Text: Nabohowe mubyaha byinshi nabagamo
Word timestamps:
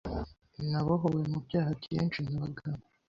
Nabohowe 0.69 1.21
mubyaha 1.31 1.71
byinshi 1.81 2.19
nabagamo 2.27 2.83